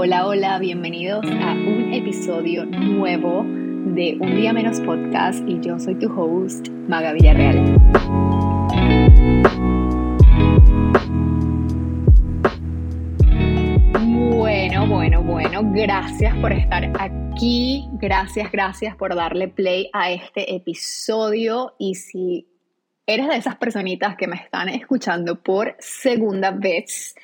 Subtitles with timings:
[0.00, 5.96] Hola, hola, bienvenidos a un episodio nuevo de Un Día Menos Podcast y yo soy
[5.96, 7.64] tu host, Maga Villarreal.
[14.36, 21.74] Bueno, bueno, bueno, gracias por estar aquí, gracias, gracias por darle play a este episodio
[21.76, 22.46] y si
[23.04, 27.16] eres de esas personitas que me están escuchando por segunda vez,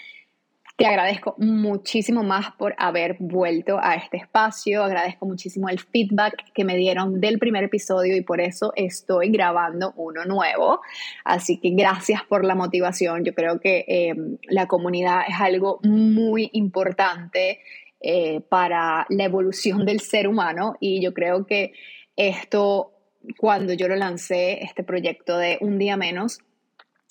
[0.76, 6.64] te agradezco muchísimo más por haber vuelto a este espacio, agradezco muchísimo el feedback que
[6.64, 10.80] me dieron del primer episodio y por eso estoy grabando uno nuevo.
[11.24, 16.50] Así que gracias por la motivación, yo creo que em, la comunidad es algo muy
[16.52, 17.60] importante
[18.00, 20.74] eh, para la evolución del ser humano.
[20.80, 21.72] Y yo creo que
[22.16, 22.92] esto,
[23.38, 26.40] cuando yo lo lancé, este proyecto de Un Día Menos,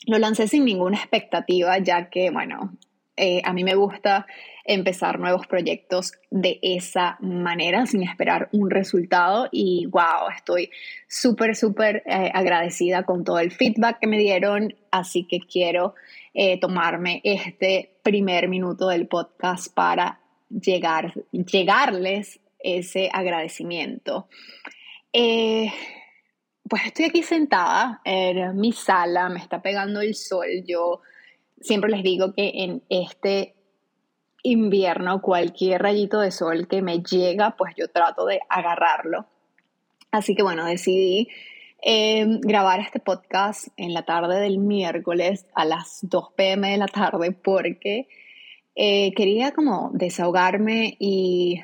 [0.05, 2.77] lo lancé sin ninguna expectativa, ya que, bueno,
[3.16, 4.26] eh, a mí me gusta
[4.66, 9.50] empezar nuevos proyectos de esa manera, sin esperar un resultado.
[9.52, 10.72] Y wow, estoy
[11.08, 14.75] súper, súper eh, agradecida con todo el feedback que me dieron.
[14.89, 15.94] Así que quiero
[16.33, 24.27] eh, tomarme este primer minuto del podcast para llegar, llegarles ese agradecimiento.
[25.11, 30.48] pues estoy aquí sentada en mi sala, me está pegando el sol.
[30.66, 31.02] Yo
[31.64, 33.56] siempre les digo que en este
[34.44, 39.25] invierno cualquier rayito de sol que me llega, pues yo trato de agarrarlo.
[40.11, 41.30] Así que bueno, decidí
[41.81, 46.88] em, grabar este podcast en la tarde del miércoles a las 2 pm de la
[46.88, 48.08] tarde porque
[48.75, 51.61] eh, quería como desahogarme y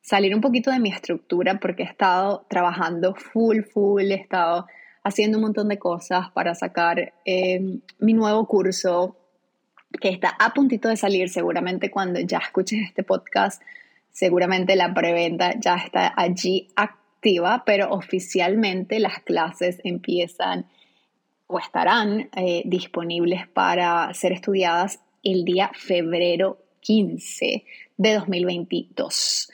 [0.00, 4.66] salir un poquito de mi estructura porque he estado trabajando full, full, he estado
[5.04, 9.16] haciendo un montón de cosas para sacar em, mi nuevo curso
[10.00, 13.62] que está a puntito de salir seguramente cuando ya escuches este podcast,
[14.10, 20.66] seguramente la preventa ya está allí activa, pero oficialmente las clases empiezan
[21.46, 27.64] o estarán eh, disponibles para ser estudiadas el día febrero 15
[27.96, 29.50] de 2022.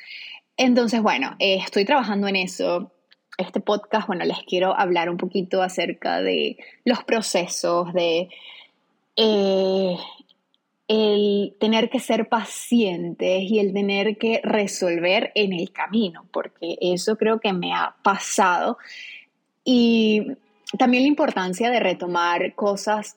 [0.56, 2.92] Entonces, bueno, eh, estoy trabajando en eso
[3.36, 8.28] este podcast, bueno, les quiero hablar un poquito acerca de los procesos, de
[9.16, 9.96] eh,
[10.86, 17.16] el tener que ser pacientes y el tener que resolver en el camino, porque eso
[17.16, 18.78] creo que me ha pasado.
[19.64, 20.36] Y
[20.78, 23.16] también la importancia de retomar cosas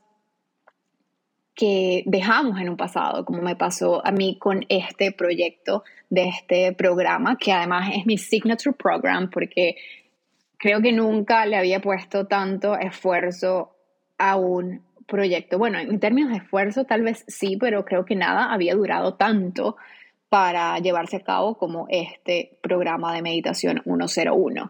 [1.53, 6.71] que dejamos en un pasado, como me pasó a mí con este proyecto de este
[6.73, 9.75] programa, que además es mi signature program, porque
[10.57, 13.75] creo que nunca le había puesto tanto esfuerzo
[14.17, 15.57] a un proyecto.
[15.57, 19.77] Bueno, en términos de esfuerzo tal vez sí, pero creo que nada había durado tanto
[20.29, 24.69] para llevarse a cabo como este programa de meditación 101.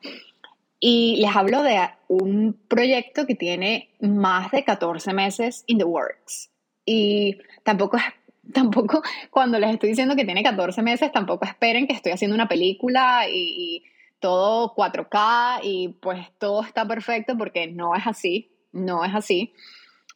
[0.80, 6.52] Y les hablo de un proyecto que tiene más de 14 meses in the works.
[6.86, 7.98] Y tampoco
[8.54, 12.48] tampoco cuando les estoy diciendo que tiene 14 meses, tampoco esperen que estoy haciendo una
[12.48, 13.84] película y
[14.20, 19.54] todo 4K y pues todo está perfecto porque no es así, no es así.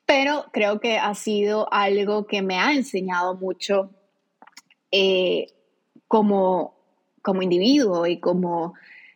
[0.05, 3.91] Pero creo que ha sido algo que me ha enseñado mucho
[4.91, 5.47] eh,
[6.07, 6.75] como,
[7.21, 8.73] como individuo y como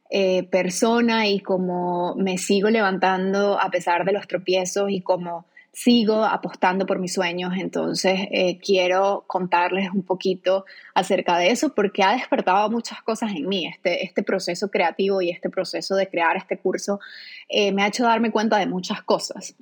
[0.10, 6.24] eh, persona y como me sigo levantando a pesar de los tropiezos y como sigo
[6.24, 10.64] apostando por mis sueños, entonces eh, quiero contarles un poquito
[10.94, 13.68] acerca de eso porque ha despertado muchas cosas en mí.
[13.68, 17.02] Este, este proceso creativo y este proceso de crear este curso
[17.50, 19.54] eh, me ha hecho darme cuenta de muchas cosas.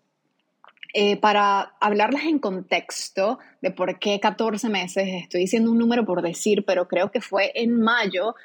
[0.94, 6.22] Eh, para hablarles en contexto de por qué 14 meses, estoy diciendo un número por
[6.22, 8.35] decir, pero creo que fue en mayo.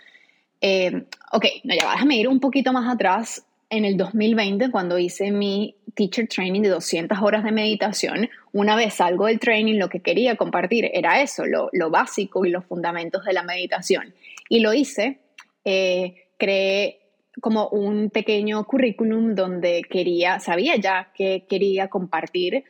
[1.32, 5.76] ok, no, ya déjame ir un poquito más atrás en el 2020, cuando hice mi
[5.98, 10.36] teacher training de 200 horas de meditación, una vez salgo del training, lo que quería
[10.36, 14.14] compartir era eso, lo, básico y los fundamentos de la meditación.
[14.48, 15.18] Y lo hice,
[15.64, 17.00] eh, creé
[17.40, 22.62] como un pequeño currículum donde quería, sabía ya que quería compartir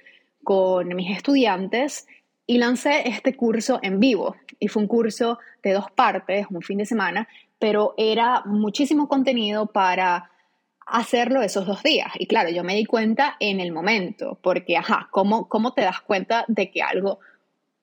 [0.42, 2.06] con mis estudiantes
[2.46, 4.36] y lancé este curso en vivo.
[4.58, 9.66] Y fue un curso de dos partes, un fin de semana, pero era muchísimo contenido
[9.66, 10.30] para
[10.88, 12.12] hacerlo esos dos días.
[12.18, 16.00] Y claro, yo me di cuenta en el momento, porque, ajá, ¿cómo, cómo te das
[16.00, 17.20] cuenta de que algo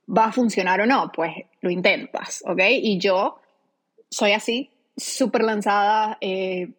[0.08, 1.12] va a funcionar o no?
[1.14, 2.62] Pues lo intentas, ¿ok?
[2.70, 3.40] Y yo
[4.10, 6.70] soy así, súper lanzada, eh,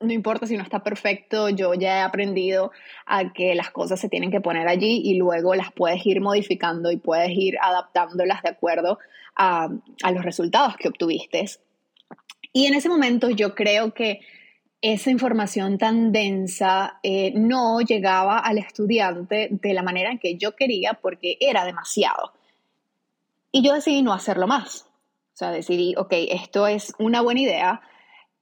[0.00, 2.70] no importa si no está perfecto, yo ya he aprendido
[3.06, 6.92] a que las cosas se tienen que poner allí y luego las puedes ir modificando
[6.92, 8.98] y puedes ir adaptándolas de acuerdo
[9.34, 9.68] a,
[10.12, 11.44] los resultados que obtuviste.
[12.52, 14.20] Y en ese momento yo creo que
[14.80, 20.54] esa información tan densa eh, no llegaba al estudiante de la manera en que yo
[20.54, 22.32] quería porque era demasiado.
[23.50, 24.82] Y yo decidí no hacerlo más.
[25.34, 27.80] O sea, decidí, ok, esto es una buena idea,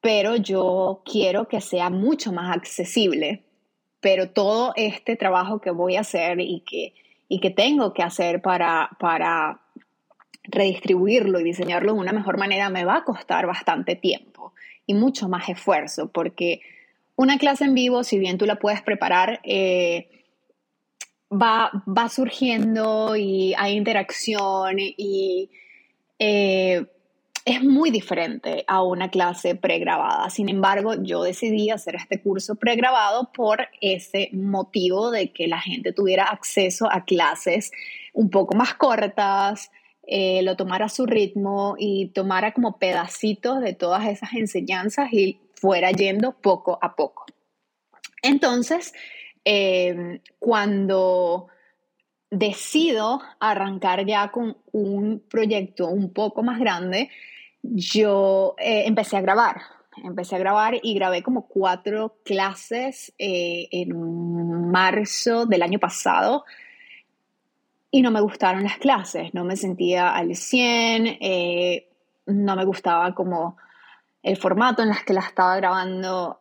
[0.01, 3.45] pero yo quiero que sea mucho más accesible.
[4.01, 6.95] Pero todo este trabajo que voy a hacer y que,
[7.29, 9.64] y que tengo que hacer para, para
[10.45, 14.53] redistribuirlo y diseñarlo de una mejor manera me va a costar bastante tiempo
[14.87, 16.61] y mucho más esfuerzo, porque
[17.17, 20.09] una clase en vivo, si bien tú la puedes preparar, eh,
[21.31, 25.51] va, va surgiendo y hay interacción y
[26.19, 26.85] eh,
[27.45, 30.31] es muy diferente a una clase pregrabada.
[30.31, 35.93] Sin embargo, yo decidí hacer este curso pregrabado por ese motivo de que la gente
[35.93, 37.71] tuviera acceso a clases
[38.15, 39.71] un poco más cortas,
[40.07, 45.41] eh, lo tomara a su ritmo y tomara como pedacitos de todas esas enseñanzas y
[45.55, 47.25] fuera yendo poco a poco.
[48.23, 48.93] Entonces,
[49.45, 51.49] eh, cuando
[52.31, 57.11] decido arrancar ya con un proyecto un poco más grande,
[57.63, 59.61] yo eh, empecé a grabar.
[60.03, 66.45] Empecé a grabar y grabé como cuatro clases en marzo del año pasado
[67.95, 71.87] y no me gustaron las clases, no me sentía al 100, eh,
[72.27, 73.57] no me gustaba como
[74.21, 76.41] el formato en las que la estaba grabando.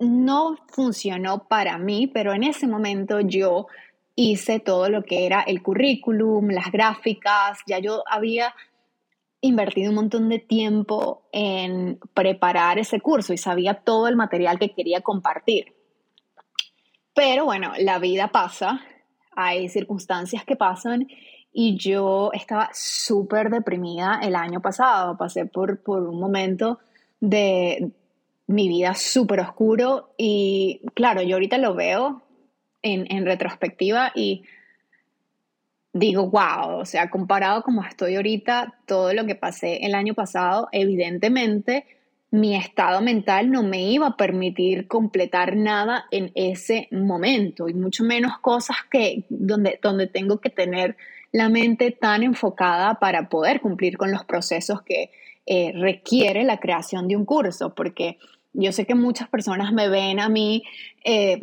[0.00, 3.68] No funcionó para mí, pero en ese momento yo
[4.16, 8.54] hice todo lo que era el currículum, las gráficas, ya yo había
[9.40, 14.74] invertido un montón de tiempo en preparar ese curso y sabía todo el material que
[14.74, 15.72] quería compartir.
[17.14, 18.82] Pero bueno, la vida pasa,
[19.34, 21.08] hay circunstancias que pasan
[21.52, 25.16] y yo estaba súper deprimida el año pasado.
[25.16, 26.78] Pasé por, por un momento
[27.20, 27.90] de
[28.46, 32.22] mi vida súper oscuro y claro, yo ahorita lo veo
[32.82, 34.44] en, en retrospectiva y
[35.92, 40.68] digo, wow, o sea, comparado como estoy ahorita, todo lo que pasé el año pasado,
[40.72, 41.86] evidentemente
[42.32, 48.04] mi estado mental no me iba a permitir completar nada en ese momento y mucho
[48.04, 50.96] menos cosas que donde, donde tengo que tener
[51.30, 55.10] la mente tan enfocada para poder cumplir con los procesos que
[55.44, 58.16] eh, requiere la creación de un curso, porque
[58.54, 60.62] yo sé que muchas personas me ven a mí,
[61.04, 61.38] eh,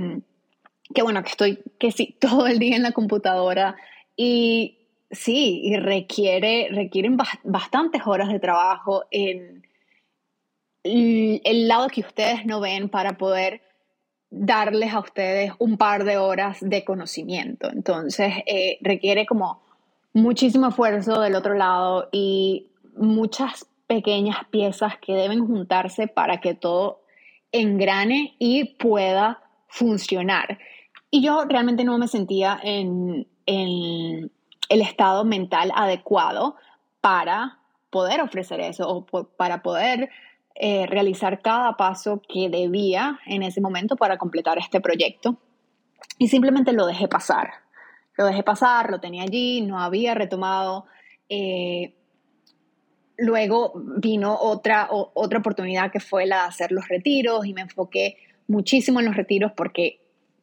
[0.96, 3.76] que bueno, que estoy, que sí, todo el día en la computadora
[4.16, 4.80] y
[5.12, 9.69] sí, y requiere, requieren bastantes horas de trabajo en
[11.44, 13.62] el lado que ustedes no ven para poder
[14.30, 17.70] darles a ustedes un par de horas de conocimiento.
[17.72, 19.62] Entonces, eh, requiere como
[20.14, 27.02] muchísimo esfuerzo del otro lado y muchas pequeñas piezas que deben juntarse para que todo
[27.52, 30.60] engrane y pueda funcionar.
[31.10, 34.32] Y yo realmente no me sentía en, el,
[34.70, 36.56] el estado mental adecuado
[37.02, 37.58] para
[37.90, 40.10] poder ofrecer eso o para poder
[40.60, 45.38] eh, realizar cada paso que debía en ese momento para completar este proyecto.
[46.18, 47.50] Y simplemente lo dejé pasar.
[48.18, 50.86] Lo dejé pasar, lo tenía allí, no había retomado.
[51.30, 51.96] Eh,
[53.18, 58.18] luego vino otra, otra oportunidad que fue la de hacer los retiros y me enfoqué
[58.48, 60.00] muchísimo en los retiros porque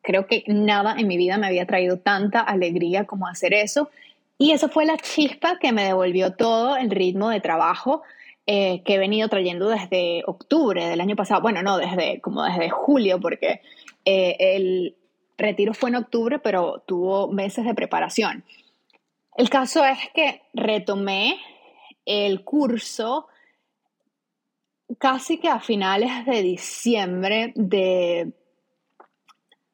[0.06, 3.90] Creo que nada en mi vida me había traído tanta alegría como hacer eso.
[4.38, 8.02] Y eso fue la chispa que me devolvió todo el ritmo de trabajo
[8.46, 11.42] eh, que he venido trayendo desde octubre del año pasado.
[11.42, 13.60] Bueno, no, desde como desde julio, porque
[14.04, 14.96] eh, el
[15.36, 18.44] retiro fue en octubre, pero tuvo meses de preparación.
[19.36, 21.38] El caso es que retomé
[22.04, 23.26] el curso
[24.98, 28.32] casi que a finales de diciembre de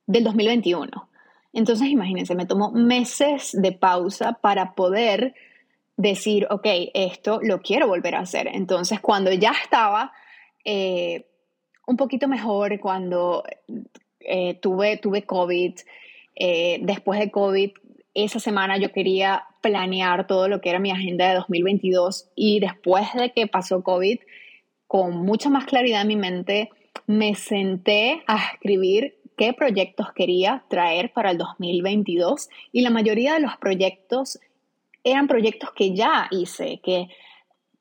[0.07, 1.09] del 2021.
[1.53, 5.35] Entonces, imagínense, me tomó meses de pausa para poder
[5.97, 8.49] decir, ok, esto lo quiero volver a hacer.
[8.49, 10.13] Entonces, cuando ya estaba
[10.65, 11.27] eh,
[11.87, 13.45] un poquito mejor, cuando
[14.21, 15.75] eh, tuve, tuve COVID,
[16.35, 17.71] eh, después de COVID,
[18.15, 23.07] esa semana yo quería planear todo lo que era mi agenda de 2022 y después
[23.15, 24.19] de que pasó COVID,
[24.87, 26.71] con mucha más claridad en mi mente,
[27.07, 33.41] me senté a escribir qué proyectos quería traer para el 2022 y la mayoría de
[33.41, 34.39] los proyectos
[35.05, 37.09] eran proyectos que ya hice, que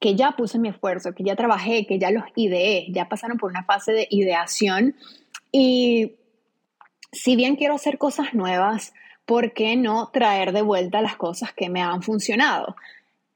[0.01, 3.51] que ya puse mi esfuerzo, que ya trabajé, que ya los ideé, ya pasaron por
[3.51, 4.95] una fase de ideación
[5.51, 6.15] y
[7.11, 8.93] si bien quiero hacer cosas nuevas,
[9.25, 12.75] ¿por qué no traer de vuelta las cosas que me han funcionado?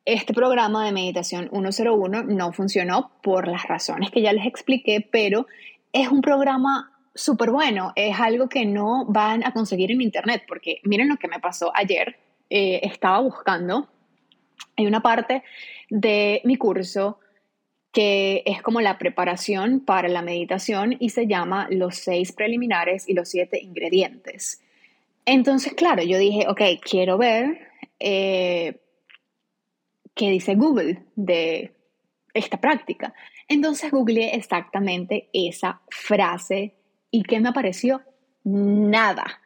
[0.06, 5.46] Este programa de meditación 101 no funcionó por las razones que ya les expliqué, pero
[5.94, 10.80] es un programa súper bueno, es algo que no van a conseguir en internet, porque
[10.84, 12.18] miren lo que me pasó ayer,
[12.50, 13.88] eh, estaba buscando,
[14.78, 15.44] hay una parte
[15.90, 17.20] de mi curso
[17.92, 23.14] que es como la preparación para la meditación y se llama los seis preliminares y
[23.14, 24.62] los siete ingredientes.
[25.26, 28.82] Entonces, claro, yo dije, ok, quiero ver eh,
[30.14, 31.74] qué dice Google de
[32.34, 33.14] esta práctica.
[33.48, 36.76] Entonces googleé exactamente esa frase
[37.12, 38.02] y ¿qué me apareció?
[38.44, 39.42] Nada.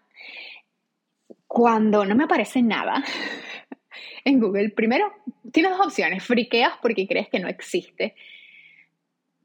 [1.50, 3.04] Cuando no me aparece nada
[4.24, 5.12] en Google, primero
[5.52, 8.14] tienes dos opciones, friqueas porque crees que no existe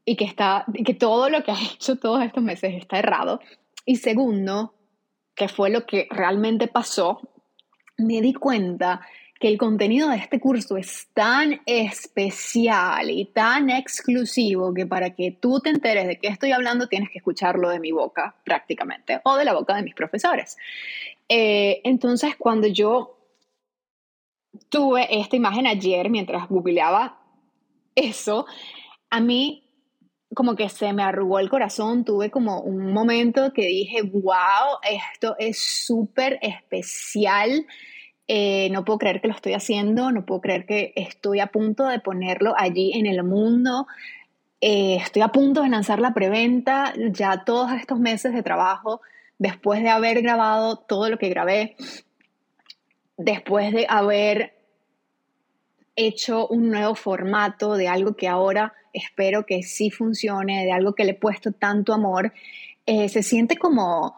[0.04, 3.40] y que, está, que todo lo que has hecho todos estos meses está errado.
[3.86, 4.74] Y segundo,
[5.34, 7.22] que fue lo que realmente pasó,
[7.96, 9.00] me di cuenta
[9.40, 15.32] que el contenido de este curso es tan especial y tan exclusivo que para que
[15.32, 19.36] tú te enteres de qué estoy hablando tienes que escucharlo de mi boca prácticamente o
[19.36, 20.58] de la boca de mis profesores.
[21.28, 23.18] Eh, entonces, cuando yo
[24.68, 27.18] tuve esta imagen ayer mientras googleaba
[27.94, 28.46] eso,
[29.10, 29.64] a mí
[30.34, 35.36] como que se me arrugó el corazón, tuve como un momento que dije, wow, esto
[35.38, 37.66] es súper especial,
[38.26, 41.86] eh, no puedo creer que lo estoy haciendo, no puedo creer que estoy a punto
[41.86, 43.86] de ponerlo allí en el mundo,
[44.60, 49.00] eh, estoy a punto de lanzar la preventa, ya todos estos meses de trabajo,
[49.44, 51.76] después de haber grabado todo lo que grabé,
[53.18, 54.54] después de haber
[55.96, 61.04] hecho un nuevo formato de algo que ahora espero que sí funcione, de algo que
[61.04, 62.32] le he puesto tanto amor,
[62.86, 64.16] eh, se siente como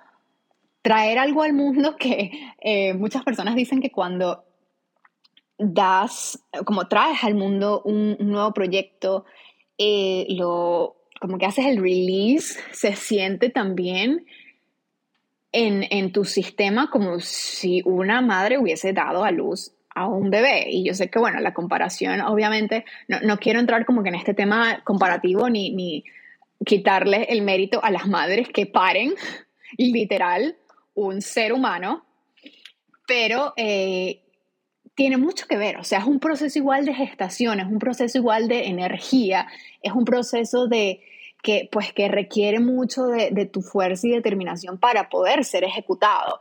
[0.81, 2.31] traer algo al mundo que
[2.61, 4.45] eh, muchas personas dicen que cuando
[5.59, 9.25] das, como traes al mundo un, nuevo proyecto,
[9.77, 14.25] eh, lo, como que haces el release, se siente también
[15.57, 20.67] en, en tu sistema como si una madre hubiese dado a luz a un bebé.
[20.69, 24.17] Y yo sé que, bueno, la comparación, obviamente, no, no quiero entrar como que en
[24.17, 26.05] este tema comparativo ni, ni
[26.63, 29.15] quitarle el mérito a las madres que paren,
[29.79, 30.57] literal,
[30.93, 32.05] un ser humano,
[33.07, 34.21] pero eh,
[34.95, 38.19] tiene mucho que ver, o sea, es un proceso igual de gestación, es un proceso
[38.19, 39.47] igual de energía,
[39.81, 41.01] es un proceso de
[41.43, 46.41] que, pues, que requiere mucho de, de tu fuerza y determinación para poder ser ejecutado.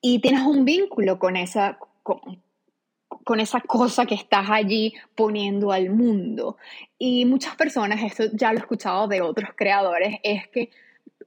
[0.00, 6.56] Y tienes un vínculo con esa, con, esa cosa que estás allí poniendo al mundo.
[6.98, 10.70] Y muchas personas, esto ya lo he escuchado de otros creadores, es que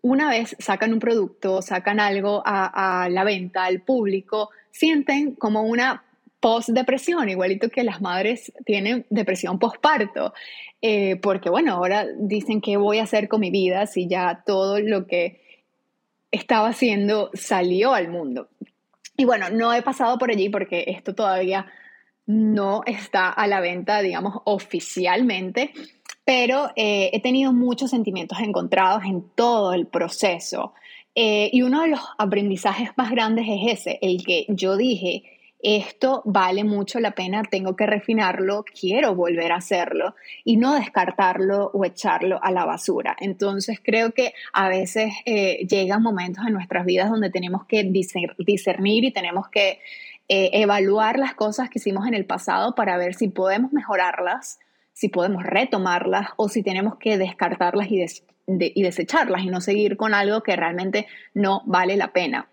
[0.02, 6.04] una vez sacan un producto, sacan algo a, la venta, al público, sienten como una
[6.46, 10.32] post-depresión, igualito que las madres tienen depresión postparto,
[10.80, 14.80] eh, porque bueno, ahora dicen qué voy a hacer con mi vida si ya todo
[14.80, 15.42] lo que
[16.30, 18.50] estaba haciendo salió al mundo.
[19.18, 21.66] Y bueno, no he pasado por allí porque esto todavía
[22.28, 25.72] no está a la venta, digamos, oficialmente,
[26.26, 30.76] pero eh, he tenido muchos sentimientos encontrados en todo el proceso.
[31.16, 35.35] Eh, y uno de los aprendizajes más grandes es ese, el que yo dije,
[35.66, 41.72] esto vale mucho la pena, tengo que refinarlo, quiero volver a hacerlo y no descartarlo
[41.74, 43.16] o echarlo a la basura.
[43.20, 49.06] Entonces creo que a veces eh, llegan momentos en nuestras vidas donde tenemos que discernir
[49.06, 49.80] y tenemos que
[50.30, 54.60] eh, evaluar las cosas que hicimos en el pasado para ver si podemos mejorarlas,
[54.94, 58.06] si podemos retomarlas o si tenemos que descartarlas y,
[58.46, 62.50] y desecharlas y no seguir con algo que realmente no vale la pena.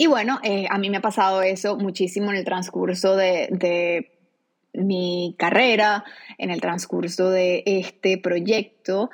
[0.00, 4.10] Y bueno, eh, a mí me ha pasado eso muchísimo en el transcurso de,
[4.72, 6.04] mi carrera,
[6.38, 9.10] en el transcurso de este proyecto,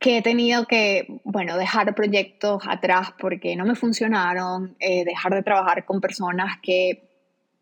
[0.00, 5.44] que he tenido que, bueno, dejar proyectos atrás porque no me funcionaron, eh, dejar de
[5.44, 7.04] trabajar con personas que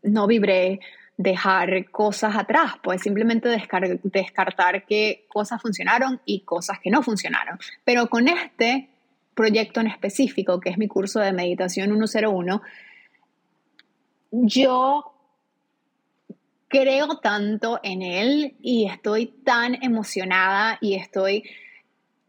[0.03, 0.81] no vibré,
[1.19, 7.59] dejar cosas atrás, pues simplemente descartar qué cosas funcionaron y cosas que no funcionaron.
[7.85, 8.89] Pero con este
[9.35, 12.63] proyecto en específico, que es mi curso de meditación 101,
[14.31, 15.13] yo
[16.69, 21.45] creo tanto en él y estoy tan emocionada y estoy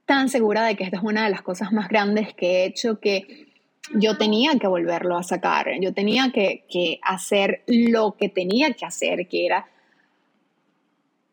[0.06, 3.00] tan segura de que esta es una de las cosas más grandes que he hecho
[3.00, 3.48] que
[3.94, 8.86] yo tenía que volverlo a sacar, yo tenía que, que hacer lo que tenía que
[8.86, 9.68] hacer, que era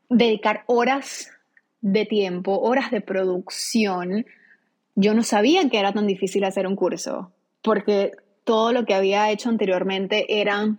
[0.08, 1.30] dedicar horas
[1.80, 4.26] de tiempo, horas de producción.
[5.00, 8.12] Yo no sabía que era tan difícil hacer un curso, porque
[8.44, 10.78] todo lo que había hecho anteriormente eran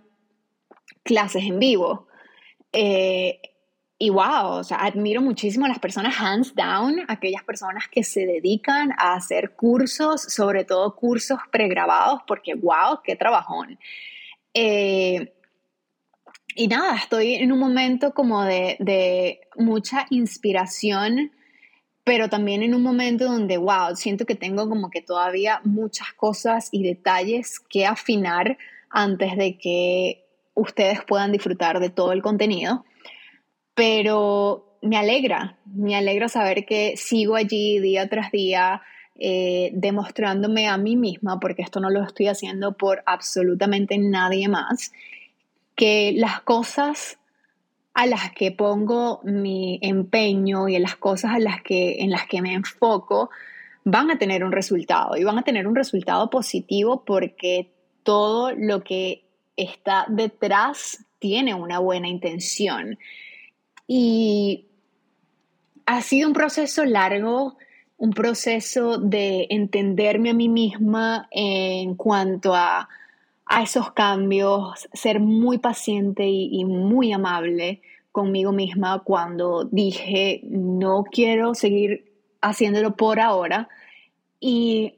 [1.02, 2.06] clases en vivo.
[2.72, 3.40] Eh,
[3.98, 8.24] y wow, o sea, admiro muchísimo a las personas hands down, aquellas personas que se
[8.24, 13.76] dedican a hacer cursos, sobre todo cursos pregrabados, porque wow, qué trabajón.
[14.54, 15.32] Eh,
[16.54, 21.32] y nada, estoy en un momento como de, de, mucha inspiración,
[22.04, 26.68] pero también en un momento donde, wow, siento que tengo como que todavía muchas cosas
[26.72, 28.58] y detalles que afinar
[28.90, 32.84] antes de que ustedes puedan disfrutar de todo el contenido.
[33.74, 38.82] Pero me alegra, me alegra saber que sigo allí día tras día
[39.18, 44.92] eh, demostrándome a mí misma, porque esto no lo estoy haciendo por absolutamente nadie más,
[45.76, 47.18] que las cosas
[47.94, 52.26] a las que pongo mi empeño y en las cosas a las que, en las
[52.26, 53.30] que me enfoco
[53.84, 57.70] van a tener un resultado y van a tener un resultado positivo porque
[58.02, 59.24] todo lo que
[59.56, 62.98] está detrás tiene una buena intención.
[63.86, 64.66] Y
[65.86, 67.56] ha sido un proceso largo,
[67.98, 72.88] un proceso de entenderme a mí misma en cuanto a,
[73.60, 82.12] esos cambios, ser muy paciente y, muy amable conmigo misma cuando dije, no quiero seguir
[82.40, 83.68] haciéndolo por ahora.
[84.40, 84.94] Y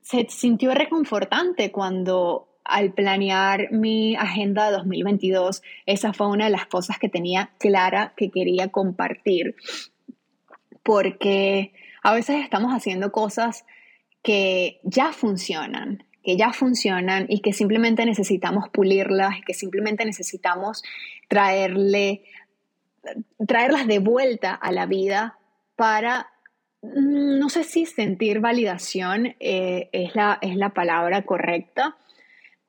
[0.00, 6.66] se sintió reconfortante cuando al planear mi agenda de 2022, esa fue una de las
[6.66, 9.56] cosas que tenía clara que quería compartir,
[10.82, 13.66] porque a veces estamos haciendo cosas
[14.22, 20.82] que ya funcionan, que ya funcionan y que simplemente necesitamos pulirlas y que simplemente necesitamos
[21.28, 22.22] traerle,
[23.46, 25.38] traerlas de vuelta a la vida
[25.76, 26.30] para,
[26.82, 31.96] mm, no sé si sentir validación eh, es, la, es la palabra correcta,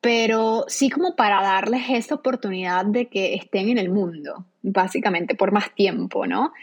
[0.02, 5.52] pero sí como para darles esa oportunidad de que estén en el mundo, básicamente por
[5.52, 6.54] más tiempo, ¿no?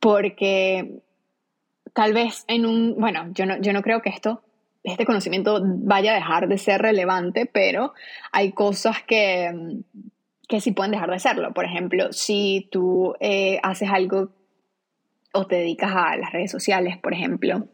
[0.00, 1.02] Porque
[1.92, 4.42] tal vez en un, bueno, yo no, yo no creo que esto,
[4.86, 7.92] este conocimiento vaya a dejar de ser relevante, pero
[8.32, 9.82] hay cosas que,
[10.48, 11.52] que sí pueden dejar de serlo.
[11.52, 14.30] Por ejemplo, si tú eh, haces algo
[15.32, 17.68] o te dedicas a las redes sociales, por ejemplo,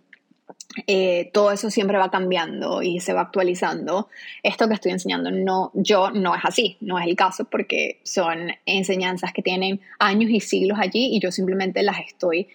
[0.87, 4.09] eh, todo eso siempre va cambiando y se va actualizando.
[4.43, 8.53] Esto que estoy enseñando no, yo no es así, no es el caso porque son
[8.65, 12.49] enseñanzas que tienen años y siglos allí y yo simplemente las estoy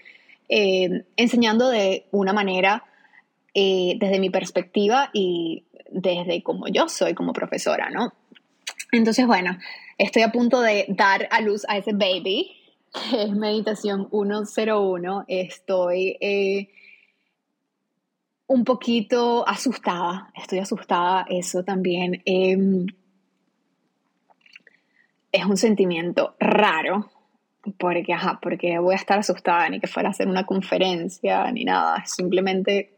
[0.50, 2.84] eh, enseñando de una manera
[3.60, 8.14] eh, desde mi perspectiva y desde como yo soy como profesora, ¿no?
[8.92, 9.58] Entonces, bueno,
[9.98, 12.52] estoy a punto de dar a luz a ese baby,
[13.10, 15.26] que es Meditación 101.
[15.28, 16.70] Estoy
[18.46, 22.86] un poquito asustada, estoy asustada, eso también em,
[25.32, 27.10] es un sentimiento raro,
[27.80, 32.06] porque, porque voy a estar asustada, ni que fuera a hacer una conferencia, ni nada,
[32.06, 32.97] simplemente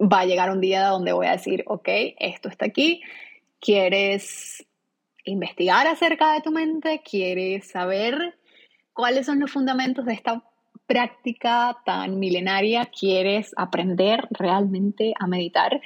[0.00, 3.02] va a llegar un día donde voy a decir, ok, esto está aquí,
[3.60, 4.66] ¿quieres
[5.24, 7.02] investigar acerca de tu mente?
[7.08, 8.36] ¿Quieres saber
[8.92, 10.42] cuáles son los fundamentos de esta
[10.88, 15.80] práctica tan milenaria quieres aprender realmente a meditar.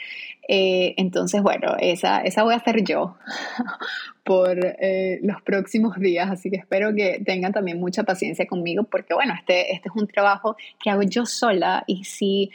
[0.48, 3.16] Eh, entonces, bueno, esa, esa voy a hacer yo
[4.24, 9.12] por eh, los próximos días, así que espero que tengan también mucha paciencia conmigo porque,
[9.12, 12.52] bueno, este, este es un trabajo que hago yo sola y si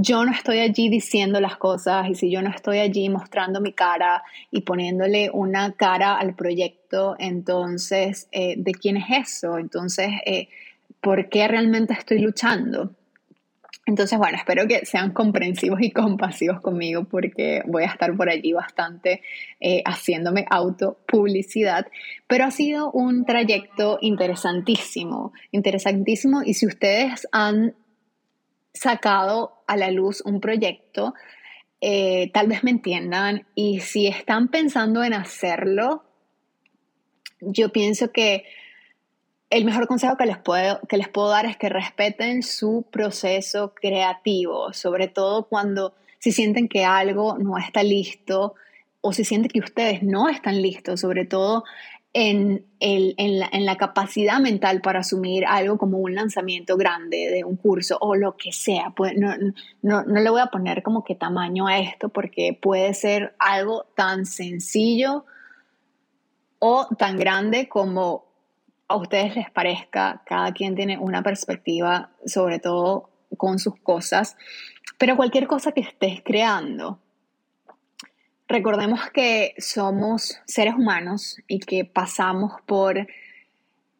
[0.00, 3.72] yo no estoy allí diciendo las cosas y si yo no estoy allí mostrando mi
[3.72, 9.58] cara y poniéndole una cara al proyecto, entonces, eh, ¿de quién es eso?
[9.58, 10.10] Entonces,
[11.00, 12.94] por qué realmente estoy luchando.
[13.88, 18.52] Entonces, bueno, espero que sean comprensivos y compasivos conmigo porque voy a estar por allí
[18.52, 19.22] bastante
[19.60, 21.86] eh, haciéndome autopublicidad,
[22.26, 27.74] pero ha sido un trayecto interesantísimo, interesantísimo y si ustedes han
[28.72, 31.14] sacado a la luz un proyecto,
[31.80, 36.04] eh, tal vez me entiendan y si están pensando en hacerlo,
[37.40, 38.44] yo pienso que
[39.50, 43.74] el mejor consejo que les, puedo, que les puedo dar es que respeten su proceso
[43.74, 48.54] creativo, sobre todo cuando si sienten que algo no está listo
[49.00, 51.64] o si sienten que ustedes no están listos, sobre todo
[52.12, 58.14] en, la, capacidad mental para asumir algo como un lanzamiento grande de un curso o
[58.14, 58.92] lo que sea.
[58.96, 59.34] Pues no,
[59.82, 63.84] no, no le voy a poner como que tamaño a esto porque puede ser algo
[63.94, 65.24] tan sencillo
[66.58, 68.26] o tan grande como
[68.88, 74.36] a ustedes les parezca, cada quien tiene una perspectiva, sobre todo con sus cosas,
[74.96, 76.98] pero cualquier cosa que estés creando,
[78.48, 83.06] recordemos que somos seres humanos y que pasamos por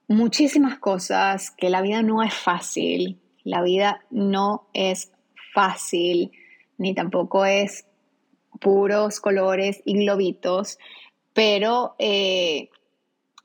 [0.08, 5.12] muchísimas cosas, que la vida no es fácil, la vida no es
[5.54, 6.32] fácil,
[6.78, 7.86] ni tampoco es
[8.58, 10.78] puros colores y globitos,
[11.34, 12.70] pero eh,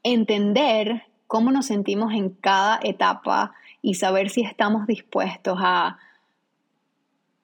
[0.03, 5.99] entender cómo nos sentimos en cada etapa y saber si estamos dispuestos a,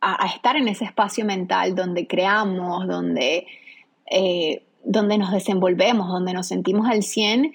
[0.02, 3.48] a, estar en ese espacio mental donde creamos, donde,
[4.10, 7.54] eh, donde nos desenvolvemos, donde nos sentimos al 100,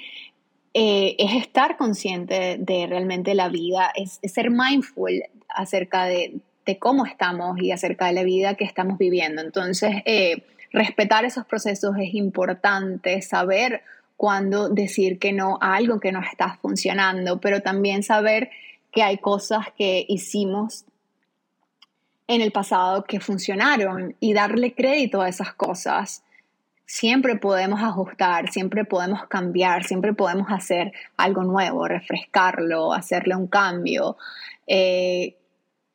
[0.74, 6.40] eh, es estar consciente de realmente la vida, es, ser mindful acerca de,
[6.78, 9.42] cómo estamos y acerca de la vida que estamos viviendo.
[9.42, 13.82] Entonces, eh, respetar esos procesos es importante, saber
[14.16, 18.50] cuándo decir que no a algo que no está funcionando, pero también saber
[18.90, 20.86] que hay cosas que hicimos
[22.26, 26.24] en el pasado que funcionaron y darle crédito a esas cosas.
[26.86, 34.16] Siempre podemos ajustar, siempre podemos cambiar, siempre podemos hacer algo nuevo, refrescarlo, hacerle un cambio,
[34.66, 35.36] eh,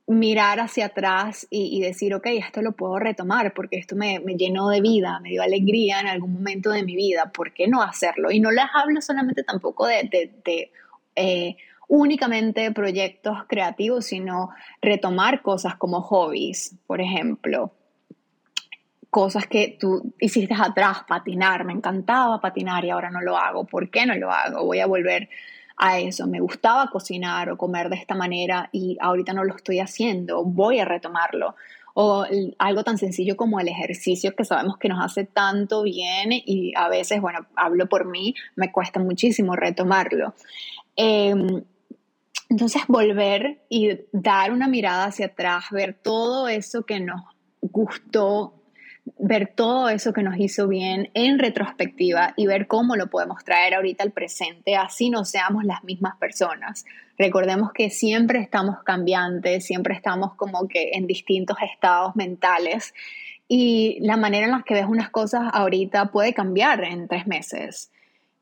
[0.10, 4.82] mirar hacia atrás y, decir, ok, esto lo puedo retomar porque esto me, llenó de
[4.82, 8.32] vida, me dio alegría en algún momento de mi vida, ¿por qué no hacerlo?
[8.32, 10.32] Y no les hablo solamente tampoco de,
[11.15, 11.58] eh,
[11.89, 17.73] únicamente proyectos creativos, sino retomar cosas como hobbies, por ejemplo.
[19.10, 23.65] Cosas que tú hiciste atrás, patinar, me encantaba patinar y ahora no lo hago.
[23.65, 24.63] ¿Por qué no lo hago?
[24.63, 25.30] Voy a volver
[25.78, 26.28] a eso.
[26.28, 30.43] Me gustaba cocinar o comer de esta manera y ahorita no lo estoy haciendo.
[30.45, 31.56] Voy a retomarlo.
[31.95, 32.23] O
[32.60, 36.88] algo tan sencillo como el ejercicio que sabemos que nos hace tanto bien y a
[36.88, 40.36] veces, bueno, hablo por mí, me cuesta muchísimo retomarlo.
[40.95, 41.63] Em,
[42.50, 47.22] entonces volver y dar una mirada hacia atrás, ver todo eso que nos
[47.62, 48.56] gustó,
[49.18, 53.76] ver todo eso que nos hizo bien en retrospectiva y ver cómo lo podemos traer
[53.76, 56.86] ahorita al presente, así no seamos las mismas personas.
[57.18, 62.94] Recordemos que siempre estamos cambiantes, siempre estamos como que en distintos estados mentales
[63.48, 67.92] y la manera en la que ves unas cosas ahorita puede cambiar en tres meses.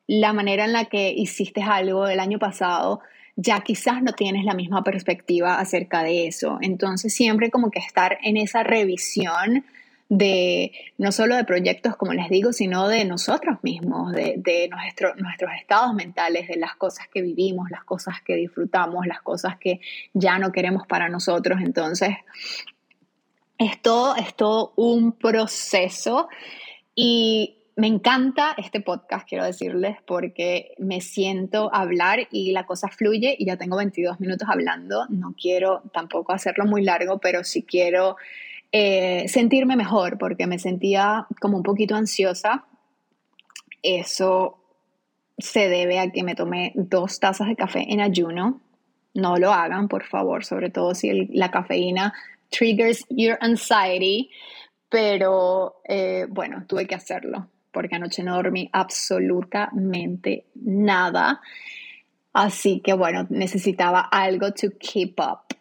[0.06, 3.02] La manera en la que hiciste algo el año pasado
[3.38, 6.58] ya quizás no tienes la misma perspectiva acerca de eso.
[6.62, 9.64] Entonces siempre como que estar en esa revisión
[10.10, 15.52] de no solo de proyectos, como les digo, sino de nosotros mismos, de, nuestro, nuestros
[15.60, 19.82] estados mentales, de las cosas que vivimos, las cosas que disfrutamos, las cosas que
[20.14, 21.60] ya no queremos para nosotros.
[21.62, 22.16] Entonces,
[23.60, 26.28] es todo, es todo un proceso
[26.96, 33.36] y me encanta este podcast, quiero decirles, porque me siento hablar y la cosa fluye
[33.38, 35.06] y ya tengo 22 minutos hablando.
[35.10, 38.18] No quiero tampoco hacerlo muy largo, pero sí quiero
[38.72, 42.66] eh, sentirme mejor porque me sentía como un poquito ansiosa.
[43.84, 44.58] Eso
[45.38, 48.60] se debe a que me tomé dos tazas de café en ayuno.
[49.14, 52.12] No lo hagan, por favor, sobre todo si la cafeína
[52.50, 54.32] triggers your anxiety.
[54.90, 61.42] Pero eh, bueno, tuve que hacerlo porque anoche no dormí absolutamente nada.
[62.34, 65.56] Así que bueno, necesitaba algo to keep up.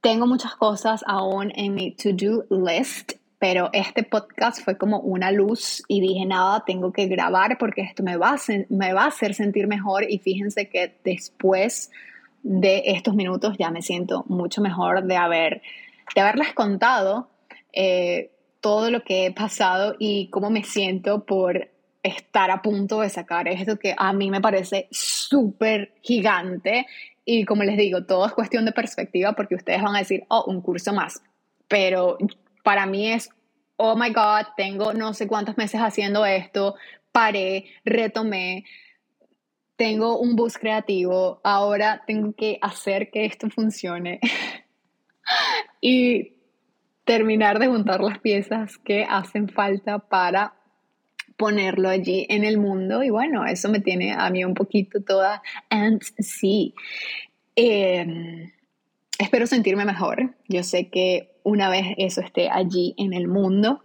[0.00, 5.82] Tengo muchas cosas aún en mi to-do list, pero este podcast fue como una luz
[5.88, 8.38] y dije, nada, tengo que grabar porque esto me va a,
[8.70, 11.90] me va a hacer sentir mejor y fíjense que después
[12.42, 15.62] de estos minutos ya me siento mucho mejor de, haber,
[16.14, 17.28] de haberles contado
[17.72, 18.30] eh,
[18.64, 21.68] todo lo que he pasado y cómo me siento por
[22.02, 26.86] estar a punto de sacar esto que a mí me parece súper gigante
[27.26, 30.44] y como les digo, todo es cuestión de perspectiva porque ustedes van a decir, oh,
[30.46, 31.22] un curso más,
[31.68, 32.16] pero
[32.62, 33.28] para mí es,
[33.76, 36.74] oh my god, tengo no sé cuántos meses haciendo esto,
[37.12, 38.64] paré, retomé,
[39.76, 44.20] tengo un bus creativo, ahora tengo que hacer que esto funcione.
[45.82, 46.33] y
[47.04, 50.54] terminar de juntar las piezas que hacen falta para
[51.36, 55.42] ponerlo allí en el mundo y bueno, eso me tiene a mí un poquito toda
[56.18, 56.74] sí.
[57.56, 58.50] Em,
[59.18, 60.34] espero sentirme mejor.
[60.48, 63.82] Yo sé que una vez eso esté allí en el mundo,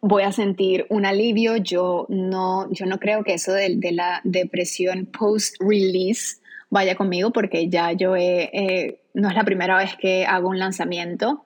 [0.00, 1.56] voy a sentir un alivio.
[1.56, 6.41] Yo no, yo no creo que eso de la depresión post-release
[6.72, 11.44] vaya conmigo porque ya yo he, no es la primera vez que hago un lanzamiento,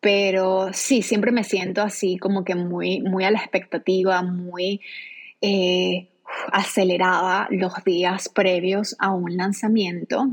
[0.00, 4.80] pero sí, siempre me siento así como que muy, muy a la expectativa, muy...
[5.40, 6.08] Eh,
[6.52, 10.28] acelerada los días previos a un lanzamiento.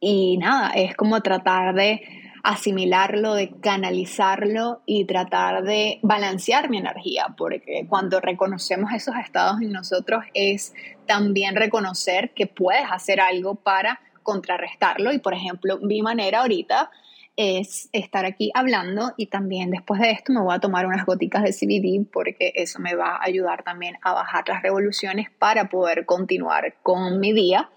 [0.00, 2.02] Y nada, es como tratar de
[2.44, 9.72] asimilarlo, de canalizarlo y tratar de balancear mi energía, porque cuando reconocemos esos estados en
[9.72, 10.74] nosotros es
[11.06, 15.12] también reconocer que puedes hacer algo para contrarrestarlo.
[15.14, 16.90] Y por ejemplo mi manera ahorita
[17.36, 21.42] es estar aquí hablando y también después de esto me voy a tomar unas goticas
[21.44, 26.04] de CBD porque eso me va a ayudar también a bajar las revoluciones para poder
[26.04, 27.70] continuar con mi día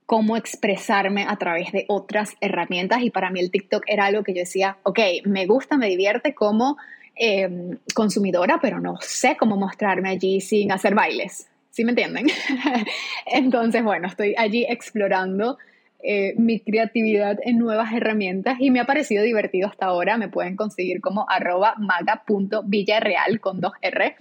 [0.06, 4.34] cómo expresarme a través de otras herramientas y para mí el TikTok era algo que
[4.34, 6.76] yo decía, ok, me gusta, me divierte como
[7.16, 11.48] eh, consumidora, pero no sé cómo mostrarme allí sin hacer bailes.
[11.74, 12.28] ¿Sí me entienden?
[13.26, 15.58] Entonces, bueno, estoy allí explorando
[16.04, 20.16] eh, mi creatividad en nuevas herramientas y me ha parecido divertido hasta ahora.
[20.16, 24.14] Me pueden conseguir como arroba maga.villarreal con dos R.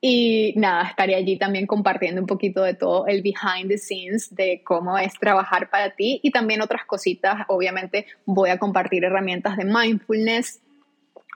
[0.00, 4.62] Y nada, estaré allí también compartiendo un poquito de todo el behind the scenes de
[4.62, 7.46] cómo es trabajar para ti y también otras cositas.
[7.48, 10.62] Obviamente voy a compartir herramientas de mindfulness,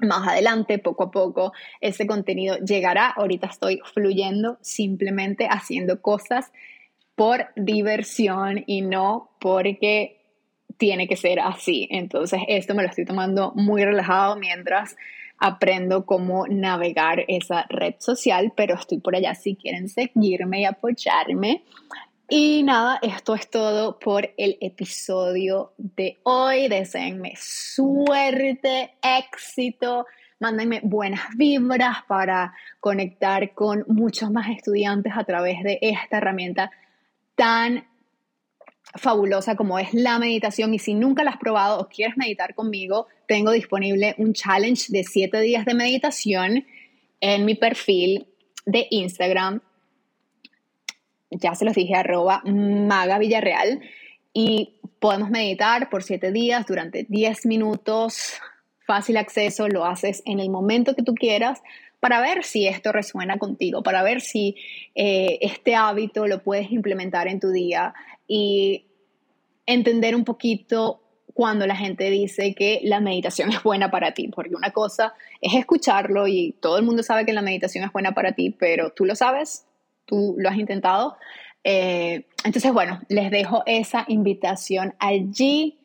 [0.02, 3.08] más adelante, poco a poco, ese contenido llegará.
[3.08, 6.52] Ahorita estoy fluyendo, simplemente haciendo cosas
[7.14, 10.20] por diversión y no porque
[10.78, 11.86] tiene que ser así.
[11.90, 14.96] Entonces, esto me lo estoy tomando muy relajado mientras
[15.38, 21.64] aprendo cómo navegar esa red social, pero estoy por allá si quieren seguirme y apoyarme.
[22.32, 26.68] Y nada, esto es todo por el episodio de hoy.
[26.68, 30.06] Deseenme suerte, éxito,
[30.38, 36.70] mándenme buenas vibras para conectar con muchos más estudiantes a través de esta herramienta
[37.34, 37.88] tan
[38.94, 40.72] fabulosa como es la meditación.
[40.72, 45.02] Y si nunca la has probado o quieres meditar conmigo, tengo disponible un challenge de
[45.02, 46.64] 7 días de meditación
[47.20, 48.28] en mi perfil
[48.66, 49.62] de Instagram
[51.30, 53.80] ya se los dije, arroba maga Villarreal,
[54.32, 58.34] y podemos meditar por siete días durante 10 minutos,
[58.86, 61.60] fácil acceso, lo haces en el momento que tú quieras
[62.00, 64.56] para ver si esto resuena contigo, para ver si
[64.94, 67.94] eh, este hábito lo puedes implementar en tu día
[68.26, 68.86] y
[69.66, 71.02] entender un poquito
[71.34, 75.54] cuando la gente dice que la meditación es buena para ti, porque una cosa es
[75.54, 79.04] escucharlo y todo el mundo sabe que la meditación es buena para ti, pero tú
[79.04, 79.66] lo sabes,
[80.10, 81.16] tú lo has intentado.
[81.62, 85.78] Eh, entonces, bueno, les dejo esa invitación allí.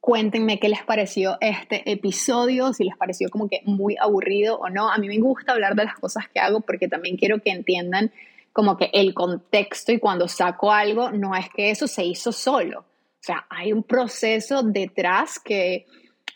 [0.00, 4.90] Cuéntenme qué les pareció este episodio, si les pareció como que muy aburrido o no.
[4.92, 8.12] A mí me gusta hablar de las cosas que hago porque también quiero que entiendan
[8.52, 12.80] como que el contexto y cuando saco algo, no es que eso se hizo solo.
[12.80, 15.86] O sea, hay un proceso detrás que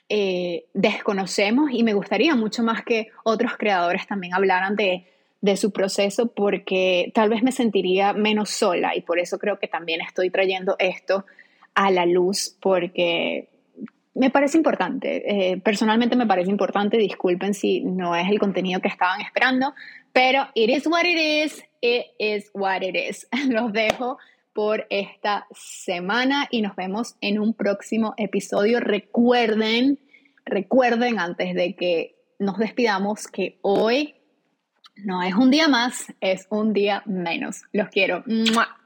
[0.08, 5.06] eh, desconocemos y me gustaría mucho más que otros creadores también hablaran de
[5.40, 9.68] de su proceso porque tal vez me sentiría menos sola y por eso creo que
[9.68, 11.24] también estoy trayendo esto
[11.74, 13.48] a la luz porque
[14.14, 15.52] me parece importante.
[15.52, 19.72] Eh, personalmente me parece importante, disculpen si no es el contenido que estaban esperando,
[20.12, 23.28] pero it is what it is, it is what it is.
[23.48, 24.18] Los dejo
[24.52, 28.80] por esta semana y nos vemos en un próximo episodio.
[28.80, 30.00] Recuerden,
[30.44, 34.16] recuerden antes de que nos despidamos que hoy
[35.04, 37.62] no es un día más, es un día menos.
[37.72, 38.24] Los quiero.
[38.26, 38.76] ¡Mua!